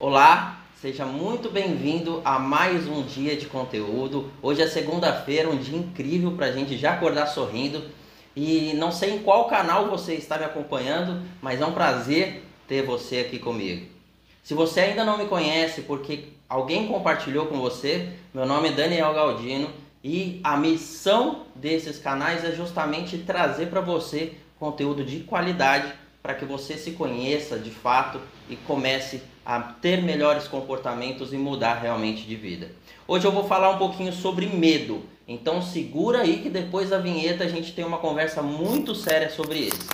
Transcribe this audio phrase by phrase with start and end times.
[0.00, 4.30] Olá, seja muito bem-vindo a mais um dia de conteúdo.
[4.40, 7.82] Hoje é segunda-feira, um dia incrível para a gente já acordar sorrindo.
[8.36, 12.86] E não sei em qual canal você está me acompanhando, mas é um prazer ter
[12.86, 13.88] você aqui comigo.
[14.40, 19.12] Se você ainda não me conhece porque alguém compartilhou com você, meu nome é Daniel
[19.12, 19.68] Galdino
[20.04, 25.92] e a missão desses canais é justamente trazer para você conteúdo de qualidade
[26.22, 31.74] para que você se conheça de fato e comece a ter melhores comportamentos e mudar
[31.74, 32.70] realmente de vida.
[33.06, 35.02] Hoje eu vou falar um pouquinho sobre medo.
[35.26, 39.60] Então segura aí que depois da vinheta a gente tem uma conversa muito séria sobre
[39.60, 39.88] isso.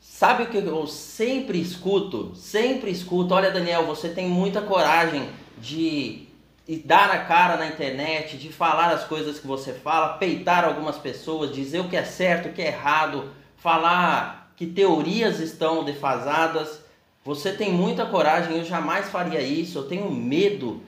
[0.00, 2.34] Sabe o que eu sempre escuto?
[2.34, 3.34] Sempre escuto.
[3.34, 5.28] Olha, Daniel, você tem muita coragem
[5.60, 6.27] de
[6.68, 10.98] e dar a cara na internet, de falar as coisas que você fala, peitar algumas
[10.98, 16.82] pessoas, dizer o que é certo, o que é errado, falar que teorias estão defasadas.
[17.24, 19.78] Você tem muita coragem, eu jamais faria isso.
[19.78, 20.82] Eu tenho medo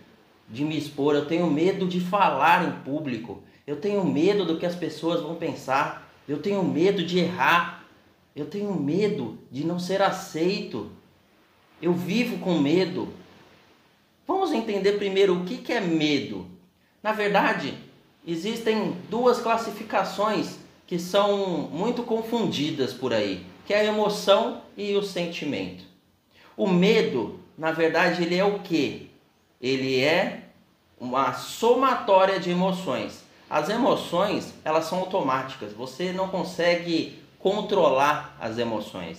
[0.51, 4.67] de me expor, eu tenho medo de falar em público, eu tenho medo do que
[4.67, 7.85] as pessoas vão pensar, eu tenho medo de errar,
[8.37, 10.91] eu tenho medo de não ser aceito.
[11.81, 13.09] Eu vivo com medo,
[14.31, 16.47] Vamos entender primeiro o que é medo.
[17.03, 17.75] Na verdade,
[18.25, 25.03] existem duas classificações que são muito confundidas por aí, que é a emoção e o
[25.03, 25.83] sentimento.
[26.57, 29.11] O medo, na verdade, ele é o que?
[29.61, 30.45] Ele é
[31.01, 33.25] uma somatória de emoções.
[33.51, 35.73] As emoções, elas são automáticas.
[35.73, 39.19] Você não consegue controlar as emoções.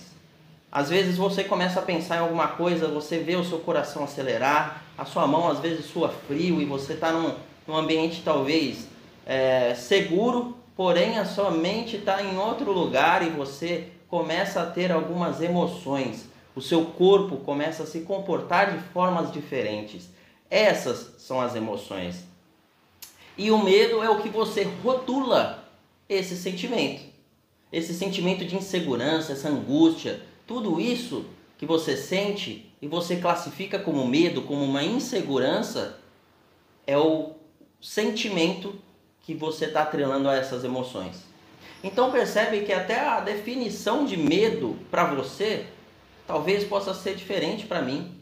[0.72, 4.82] Às vezes você começa a pensar em alguma coisa, você vê o seu coração acelerar,
[4.96, 7.34] a sua mão às vezes sua frio e você está num,
[7.66, 8.88] num ambiente talvez
[9.26, 14.90] é, seguro, porém a sua mente está em outro lugar e você começa a ter
[14.90, 16.26] algumas emoções.
[16.56, 20.08] O seu corpo começa a se comportar de formas diferentes.
[20.50, 22.24] Essas são as emoções.
[23.36, 25.64] E o medo é o que você rotula
[26.08, 27.02] esse sentimento.
[27.70, 31.24] Esse sentimento de insegurança, essa angústia, tudo isso
[31.58, 35.98] que você sente e você classifica como medo, como uma insegurança,
[36.86, 37.32] é o
[37.80, 38.74] sentimento
[39.20, 41.24] que você está atrelando a essas emoções.
[41.84, 45.66] Então percebe que até a definição de medo para você
[46.26, 48.12] talvez possa ser diferente para mim.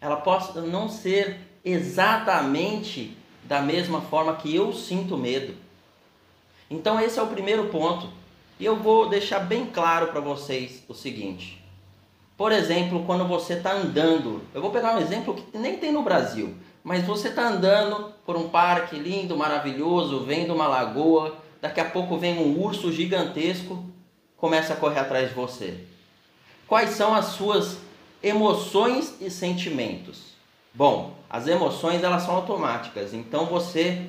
[0.00, 5.54] Ela possa não ser exatamente da mesma forma que eu sinto medo.
[6.70, 8.08] Então esse é o primeiro ponto.
[8.58, 11.59] E eu vou deixar bem claro para vocês o seguinte:
[12.40, 16.02] por exemplo, quando você está andando, eu vou pegar um exemplo que nem tem no
[16.02, 21.84] Brasil, mas você está andando por um parque lindo, maravilhoso, vendo uma lagoa, daqui a
[21.84, 23.84] pouco vem um urso gigantesco,
[24.38, 25.84] começa a correr atrás de você.
[26.66, 27.76] Quais são as suas
[28.22, 30.32] emoções e sentimentos?
[30.72, 34.06] Bom, as emoções elas são automáticas, então você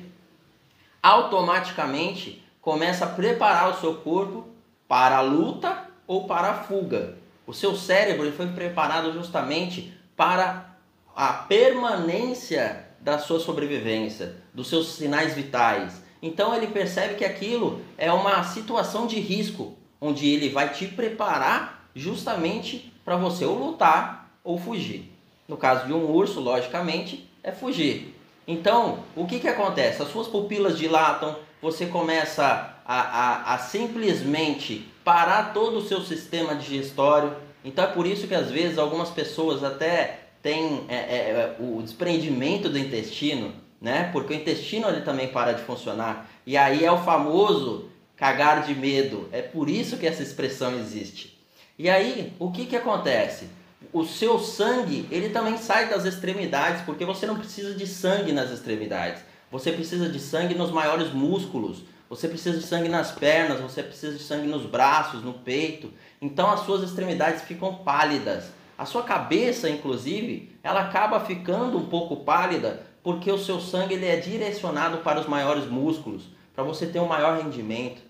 [1.02, 4.46] automaticamente começa a preparar o seu corpo
[4.88, 7.20] para a luta ou para a fuga.
[7.52, 10.74] O seu cérebro ele foi preparado justamente para
[11.14, 16.00] a permanência da sua sobrevivência, dos seus sinais vitais.
[16.22, 21.90] Então ele percebe que aquilo é uma situação de risco, onde ele vai te preparar
[21.94, 25.12] justamente para você ou lutar ou fugir.
[25.46, 28.18] No caso de um urso, logicamente, é fugir.
[28.48, 30.00] Então, o que, que acontece?
[30.00, 36.54] As suas pupilas dilatam, você começa a, a, a simplesmente parar todo o seu sistema
[36.54, 37.34] digestório.
[37.64, 41.80] Então é por isso que às vezes algumas pessoas até têm é, é, é, o
[41.82, 44.10] desprendimento do intestino, né?
[44.12, 46.28] Porque o intestino ele também para de funcionar.
[46.46, 49.28] E aí é o famoso cagar de medo.
[49.32, 51.38] É por isso que essa expressão existe.
[51.78, 53.46] E aí, o que, que acontece?
[53.92, 58.50] O seu sangue, ele também sai das extremidades, porque você não precisa de sangue nas
[58.50, 59.22] extremidades.
[59.50, 64.18] Você precisa de sangue nos maiores músculos, você precisa de sangue nas pernas, você precisa
[64.18, 65.90] de sangue nos braços, no peito.
[66.20, 68.50] Então as suas extremidades ficam pálidas.
[68.76, 74.04] A sua cabeça, inclusive, ela acaba ficando um pouco pálida porque o seu sangue ele
[74.04, 76.24] é direcionado para os maiores músculos,
[76.54, 78.02] para você ter um maior rendimento.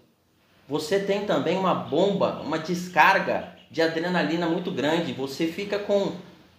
[0.69, 5.12] Você tem também uma bomba, uma descarga de adrenalina muito grande.
[5.12, 6.10] Você fica com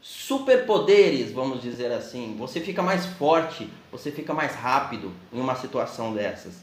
[0.01, 2.37] superpoderes, vamos dizer assim.
[2.39, 6.62] Você fica mais forte, você fica mais rápido em uma situação dessas.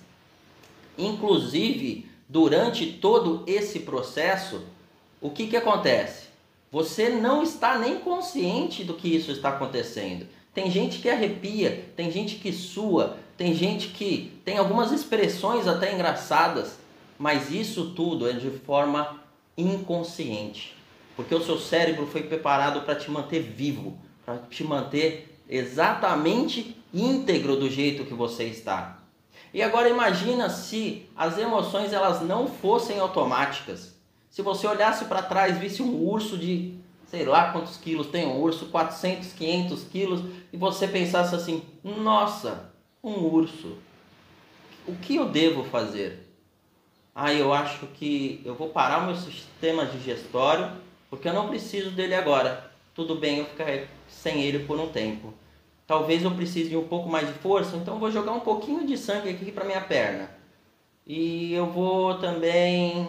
[1.00, 4.62] Inclusive, durante todo esse processo,
[5.20, 6.28] o que, que acontece?
[6.70, 10.26] Você não está nem consciente do que isso está acontecendo.
[10.54, 15.92] Tem gente que arrepia, tem gente que sua, tem gente que tem algumas expressões até
[15.92, 16.78] engraçadas,
[17.18, 19.20] Mas isso tudo é de forma
[19.54, 20.74] inconsciente,
[21.14, 27.56] porque o seu cérebro foi preparado para te manter vivo, para te manter exatamente íntegro
[27.56, 28.99] do jeito que você está.
[29.52, 33.94] E agora imagina se as emoções elas não fossem automáticas.
[34.28, 38.40] Se você olhasse para trás, visse um urso de sei lá quantos quilos tem um
[38.40, 43.76] urso, 400, 500 quilos, e você pensasse assim: nossa, um urso,
[44.86, 46.28] o que eu devo fazer?
[47.12, 50.70] Ah, eu acho que eu vou parar o meu sistema digestório
[51.10, 52.70] porque eu não preciso dele agora.
[52.94, 53.66] Tudo bem eu ficar
[54.08, 55.34] sem ele por um tempo.
[55.90, 58.96] Talvez eu precise de um pouco mais de força, então vou jogar um pouquinho de
[58.96, 60.30] sangue aqui para minha perna.
[61.04, 63.08] E eu vou também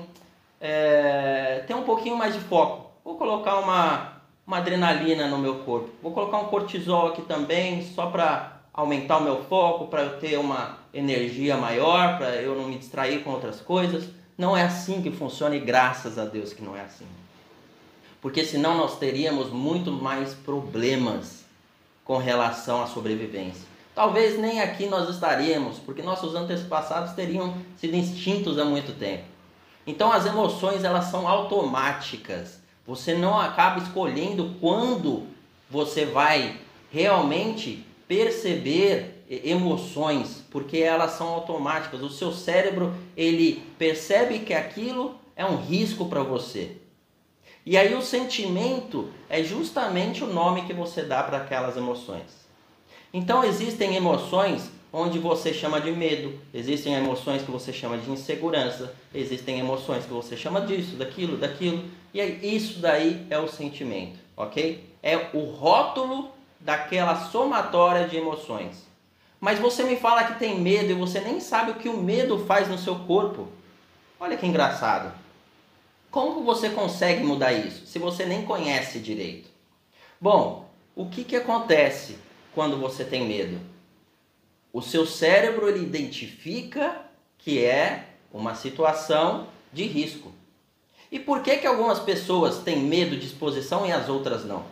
[0.60, 2.90] é, ter um pouquinho mais de foco.
[3.06, 5.92] Vou colocar uma, uma adrenalina no meu corpo.
[6.02, 10.40] Vou colocar um cortisol aqui também, só para aumentar o meu foco, para eu ter
[10.40, 14.10] uma energia maior, para eu não me distrair com outras coisas.
[14.36, 17.06] Não é assim que funciona e graças a Deus que não é assim.
[18.20, 21.41] Porque senão nós teríamos muito mais problemas
[22.04, 23.70] com relação à sobrevivência.
[23.94, 29.24] Talvez nem aqui nós estaríamos, porque nossos antepassados teriam sido extintos há muito tempo.
[29.86, 32.60] Então as emoções elas são automáticas.
[32.88, 35.28] Você não acaba escolhendo quando
[35.70, 36.58] você vai
[36.92, 42.02] realmente perceber emoções, porque elas são automáticas.
[42.02, 46.81] O seu cérebro, ele percebe que aquilo é um risco para você.
[47.66, 52.42] E aí o sentimento é justamente o nome que você dá para aquelas emoções.
[53.14, 58.94] Então existem emoções onde você chama de medo, existem emoções que você chama de insegurança,
[59.14, 64.20] existem emoções que você chama disso, daquilo, daquilo, e aí, isso daí é o sentimento,
[64.36, 64.84] ok?
[65.02, 68.86] É o rótulo daquela somatória de emoções.
[69.40, 72.46] Mas você me fala que tem medo e você nem sabe o que o medo
[72.46, 73.48] faz no seu corpo.
[74.20, 75.12] Olha que engraçado.
[76.12, 79.50] Como você consegue mudar isso se você nem conhece direito?
[80.20, 82.18] Bom, o que, que acontece
[82.54, 83.62] quando você tem medo?
[84.74, 87.02] O seu cérebro ele identifica
[87.38, 90.34] que é uma situação de risco.
[91.10, 94.66] E por que, que algumas pessoas têm medo de exposição e as outras não?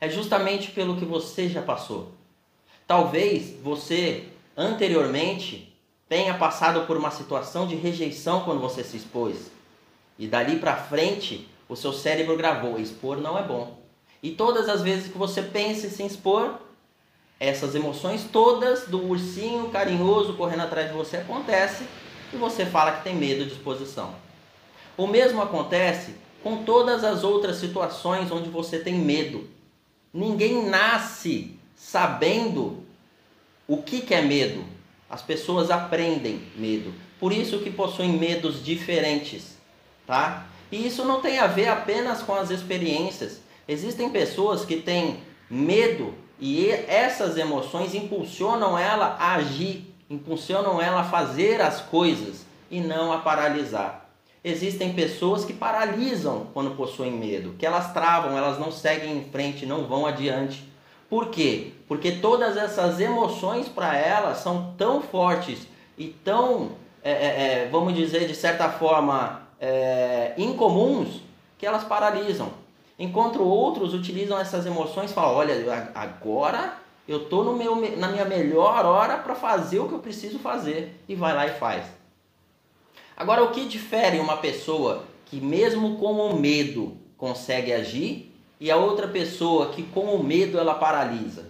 [0.00, 2.10] É justamente pelo que você já passou.
[2.86, 5.76] Talvez você anteriormente
[6.08, 9.50] tenha passado por uma situação de rejeição quando você se expôs.
[10.18, 13.80] E dali para frente, o seu cérebro gravou: expor não é bom.
[14.22, 16.60] E todas as vezes que você pensa em se expor,
[17.40, 21.84] essas emoções todas do ursinho carinhoso correndo atrás de você acontece
[22.32, 24.14] e você fala que tem medo de exposição.
[24.96, 29.48] O mesmo acontece com todas as outras situações onde você tem medo.
[30.14, 32.84] Ninguém nasce sabendo
[33.66, 34.64] o que, é medo.
[35.10, 36.92] As pessoas aprendem medo.
[37.18, 39.56] Por isso que possuem medos diferentes,
[40.06, 40.46] tá?
[40.70, 43.40] E isso não tem a ver apenas com as experiências.
[43.68, 51.04] Existem pessoas que têm medo e essas emoções impulsionam ela a agir, impulsionam ela a
[51.04, 54.08] fazer as coisas e não a paralisar.
[54.44, 59.64] Existem pessoas que paralisam quando possuem medo, que elas travam, elas não seguem em frente,
[59.64, 60.68] não vão adiante.
[61.08, 61.74] Por quê?
[61.86, 66.72] Porque todas essas emoções para elas são tão fortes e tão,
[67.04, 71.20] é, é, é, vamos dizer, de certa forma, é, incomuns,
[71.56, 72.50] que elas paralisam.
[72.98, 76.76] Enquanto outros utilizam essas emoções e falam: olha, agora
[77.06, 77.56] eu estou
[77.96, 81.00] na minha melhor hora para fazer o que eu preciso fazer.
[81.08, 81.84] E vai lá e faz.
[83.16, 88.76] Agora, o que difere uma pessoa que, mesmo com o medo, consegue agir e a
[88.76, 91.46] outra pessoa que, com o medo, ela paralisa?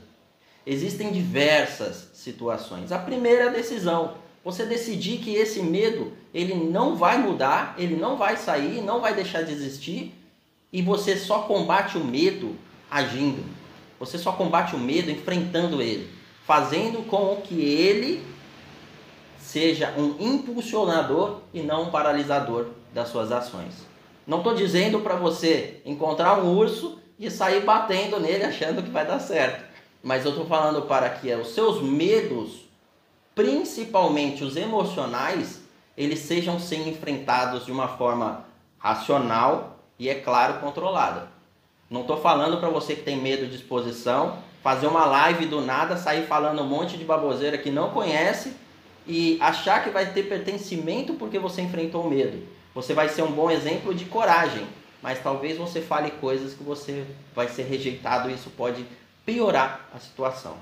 [0.66, 2.92] Existem diversas situações.
[2.92, 4.14] A primeira é a decisão.
[4.44, 9.14] Você decidir que esse medo ele não vai mudar, ele não vai sair, não vai
[9.14, 10.14] deixar de existir,
[10.72, 12.56] e você só combate o medo
[12.90, 13.44] agindo.
[14.00, 16.10] Você só combate o medo enfrentando ele,
[16.46, 18.24] fazendo com que ele
[19.38, 23.74] seja um impulsionador e não um paralisador das suas ações.
[24.26, 29.06] Não estou dizendo para você encontrar um urso e sair batendo nele achando que vai
[29.06, 29.64] dar certo.
[30.02, 32.68] Mas eu estou falando para que os seus medos,
[33.34, 35.61] principalmente os emocionais,
[35.96, 38.44] eles sejam sim enfrentados de uma forma
[38.78, 41.28] racional e, é claro, controlada.
[41.88, 45.96] Não estou falando para você que tem medo de exposição, fazer uma live do nada,
[45.96, 48.56] sair falando um monte de baboseira que não conhece
[49.06, 52.46] e achar que vai ter pertencimento porque você enfrentou o medo.
[52.74, 54.66] Você vai ser um bom exemplo de coragem,
[55.02, 58.86] mas talvez você fale coisas que você vai ser rejeitado e isso pode
[59.26, 60.56] piorar a situação.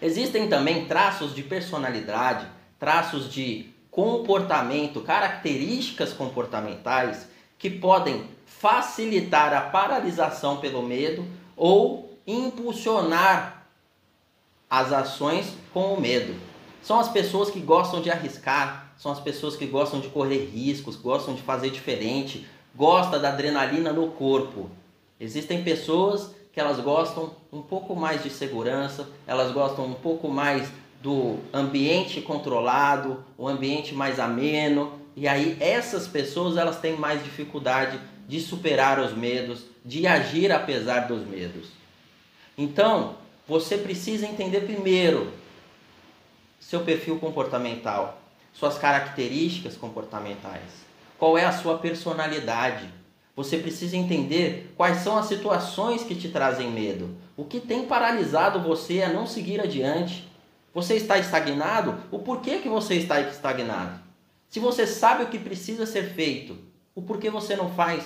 [0.00, 2.46] Existem também traços de personalidade,
[2.78, 11.24] traços de comportamento, características comportamentais que podem facilitar a paralisação pelo medo
[11.56, 13.66] ou impulsionar
[14.68, 16.34] as ações com o medo.
[16.82, 20.96] São as pessoas que gostam de arriscar, são as pessoas que gostam de correr riscos,
[20.96, 24.70] gostam de fazer diferente, gosta da adrenalina no corpo.
[25.20, 30.68] Existem pessoas que elas gostam um pouco mais de segurança, elas gostam um pouco mais
[31.02, 37.98] do ambiente controlado, o ambiente mais ameno, e aí essas pessoas elas têm mais dificuldade
[38.28, 41.66] de superar os medos, de agir apesar dos medos.
[42.56, 43.16] Então,
[43.48, 45.32] você precisa entender primeiro
[46.60, 50.70] seu perfil comportamental, suas características comportamentais,
[51.18, 52.88] qual é a sua personalidade.
[53.34, 58.60] Você precisa entender quais são as situações que te trazem medo, o que tem paralisado
[58.60, 60.30] você a não seguir adiante.
[60.74, 62.02] Você está estagnado?
[62.10, 64.00] O porquê que você está estagnado?
[64.48, 66.56] Se você sabe o que precisa ser feito,
[66.94, 68.04] o porquê você não faz?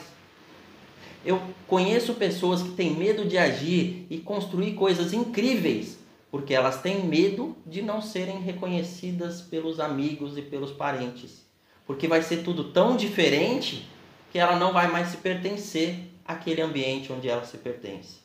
[1.25, 5.99] Eu conheço pessoas que têm medo de agir e construir coisas incríveis
[6.37, 11.47] porque elas têm medo de não serem reconhecidas pelos amigos e pelos parentes.
[11.87, 13.89] Porque vai ser tudo tão diferente
[14.31, 18.19] que ela não vai mais se pertencer àquele ambiente onde ela se pertence.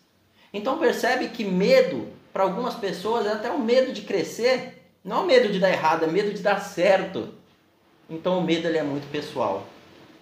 [0.54, 5.28] Então percebe que medo, para algumas pessoas, é até o medo de crescer, não o
[5.28, 7.30] medo de dar errado, é medo de dar certo.
[8.10, 9.66] Então o medo ele é muito pessoal.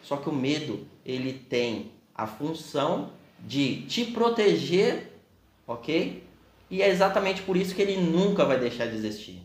[0.02, 5.14] Só que o medo ele tem a função de te proteger,
[5.68, 6.24] ok?
[6.70, 9.42] E é exatamente por isso que ele nunca vai deixar de existir.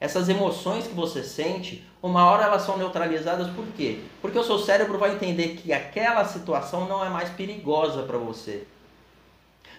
[0.00, 3.98] Essas emoções que você sente, uma hora elas são neutralizadas por quê?
[4.22, 8.64] Porque o seu cérebro vai entender que aquela situação não é mais perigosa para você.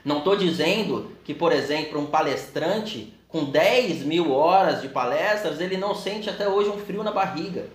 [0.04, 5.78] Não estou dizendo que, por exemplo, um palestrante com 10 mil horas de palestras, ele
[5.78, 7.68] não sente até hoje um frio na barriga.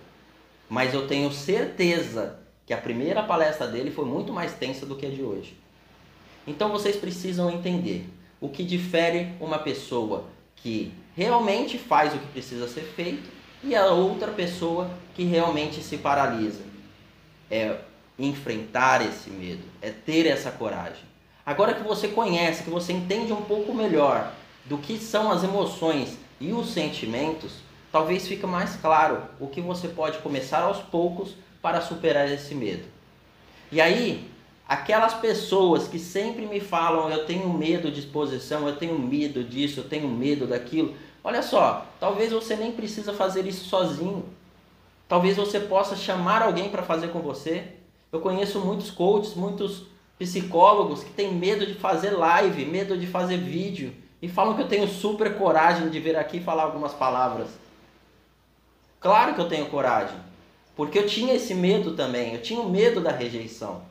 [0.69, 5.05] Mas eu tenho certeza que a primeira palestra dele foi muito mais tensa do que
[5.05, 5.55] a de hoje.
[6.47, 8.07] Então vocês precisam entender
[8.41, 13.29] o que difere uma pessoa que realmente faz o que precisa ser feito
[13.63, 16.61] e a outra pessoa que realmente se paralisa.
[17.49, 17.77] É
[18.17, 21.03] enfrentar esse medo, é ter essa coragem.
[21.45, 24.33] Agora que você conhece, que você entende um pouco melhor
[24.65, 27.53] do que são as emoções e os sentimentos,
[27.91, 32.85] talvez fique mais claro o que você pode começar aos poucos para superar esse medo.
[33.71, 34.29] E aí,
[34.67, 39.79] Aquelas pessoas que sempre me falam, eu tenho medo de exposição, eu tenho medo disso,
[39.79, 40.95] eu tenho medo daquilo.
[41.23, 44.25] Olha só, talvez você nem precisa fazer isso sozinho.
[45.07, 47.73] Talvez você possa chamar alguém para fazer com você.
[48.11, 49.83] Eu conheço muitos coaches, muitos
[50.17, 54.67] psicólogos que têm medo de fazer live, medo de fazer vídeo e falam que eu
[54.67, 57.49] tenho super coragem de vir aqui falar algumas palavras.
[58.99, 60.17] Claro que eu tenho coragem,
[60.75, 63.83] porque eu tinha esse medo também, eu tinha o medo da rejeição.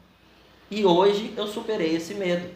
[0.71, 2.49] E hoje eu superei esse medo.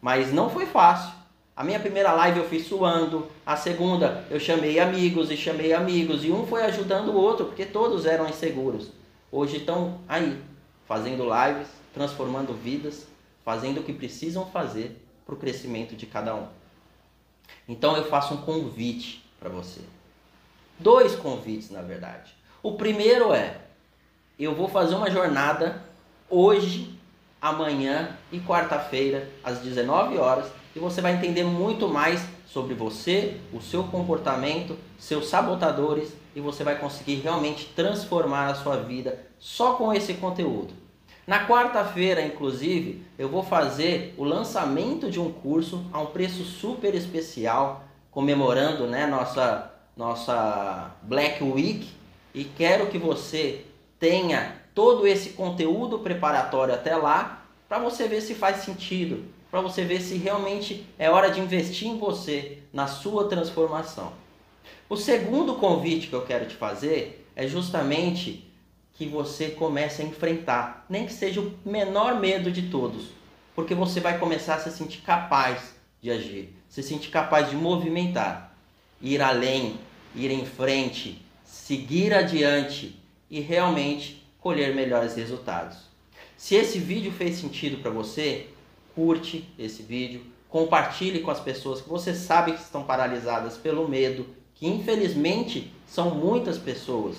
[0.00, 1.12] Mas não foi fácil.
[1.56, 6.24] A minha primeira live eu fiz suando, a segunda eu chamei amigos e chamei amigos,
[6.24, 8.90] e um foi ajudando o outro, porque todos eram inseguros.
[9.30, 10.38] Hoje estão aí,
[10.88, 13.06] fazendo lives, transformando vidas,
[13.44, 16.46] fazendo o que precisam fazer para o crescimento de cada um.
[17.68, 19.80] Então eu faço um convite para você.
[20.78, 22.34] Dois convites, na verdade.
[22.62, 23.60] O primeiro é:
[24.38, 25.82] eu vou fazer uma jornada
[26.28, 26.98] hoje
[27.40, 33.60] amanhã e quarta-feira, às 19 horas, e você vai entender muito mais sobre você, o
[33.60, 39.92] seu comportamento, seus sabotadores, e você vai conseguir realmente transformar a sua vida só com
[39.92, 40.81] esse conteúdo.
[41.24, 46.96] Na quarta-feira, inclusive, eu vou fazer o lançamento de um curso a um preço super
[46.96, 51.88] especial, comemorando né, nossa, nossa Black Week,
[52.34, 53.64] e quero que você
[54.00, 59.84] tenha todo esse conteúdo preparatório até lá, para você ver se faz sentido, para você
[59.84, 64.12] ver se realmente é hora de investir em você, na sua transformação.
[64.88, 68.51] O segundo convite que eu quero te fazer é justamente
[69.02, 73.06] que você comece a enfrentar, nem que seja o menor medo de todos,
[73.52, 78.56] porque você vai começar a se sentir capaz de agir, se sentir capaz de movimentar,
[79.00, 79.76] ir além,
[80.14, 82.96] ir em frente, seguir adiante
[83.28, 85.78] e realmente colher melhores resultados.
[86.36, 88.46] Se esse vídeo fez sentido para você,
[88.94, 94.26] curte esse vídeo, compartilhe com as pessoas que você sabe que estão paralisadas pelo medo,
[94.54, 97.16] que infelizmente são muitas pessoas,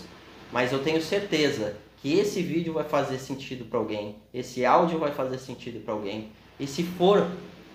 [0.54, 5.12] mas eu tenho certeza que esse vídeo vai fazer sentido para alguém, esse áudio vai
[5.12, 6.32] fazer sentido para alguém.
[6.60, 7.28] E se for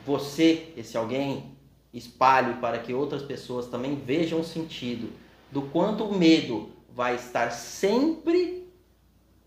[0.07, 1.57] você, esse alguém,
[1.93, 5.11] espalhe para que outras pessoas também vejam o sentido
[5.51, 8.65] do quanto o medo vai estar sempre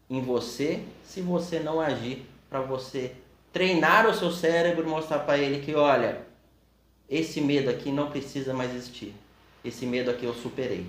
[0.09, 3.13] em você se você não agir para você
[3.53, 6.27] treinar o seu cérebro mostrar para ele que, olha,
[7.09, 9.13] esse medo aqui não precisa mais existir.
[9.63, 10.85] Esse medo aqui eu superei.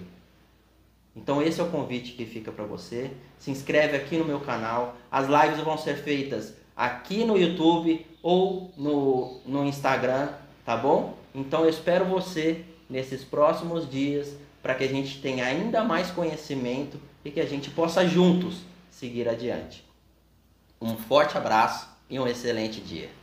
[1.15, 3.11] Então esse é o convite que fica para você.
[3.39, 4.97] Se inscreve aqui no meu canal.
[5.11, 10.29] As lives vão ser feitas aqui no YouTube ou no, no Instagram,
[10.65, 11.17] tá bom?
[11.35, 17.01] Então eu espero você nesses próximos dias para que a gente tenha ainda mais conhecimento
[17.25, 18.59] e que a gente possa juntos
[18.91, 19.85] seguir adiante.
[20.81, 23.22] Um forte abraço e um excelente dia.